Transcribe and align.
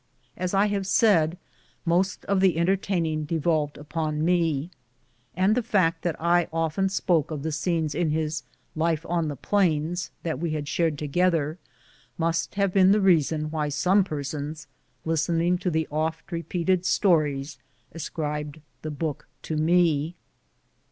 As 0.35 0.55
I 0.55 0.65
have 0.65 0.87
said, 0.87 1.37
most 1.85 2.25
of 2.25 2.39
the 2.41 2.57
entertaining 2.57 3.23
devolved 3.25 3.77
upon 3.77 4.25
me, 4.25 4.71
and 5.35 5.53
the 5.53 5.61
fact 5.61 6.01
that 6.01 6.19
I 6.19 6.47
often 6.51 6.89
spoke 6.89 7.29
of 7.29 7.43
the 7.43 7.51
scenes 7.51 7.93
in 7.93 8.09
his 8.09 8.41
"Life 8.75 9.05
on 9.07 9.27
the 9.27 9.35
Plains" 9.35 10.09
that 10.23 10.39
we 10.39 10.53
had 10.53 10.67
shared 10.67 10.97
together, 10.97 11.59
must 12.17 12.55
have 12.55 12.73
been 12.73 12.91
the 12.93 12.99
reason 12.99 13.51
why 13.51 13.69
some 13.69 14.03
persons 14.03 14.65
listening 15.05 15.59
to 15.59 15.69
the 15.69 15.87
oft 15.91 16.31
repeated 16.31 16.83
stories 16.83 17.59
ascribed 17.91 18.59
the 18.81 18.89
book 18.89 19.27
to 19.43 19.55
me. 19.55 20.15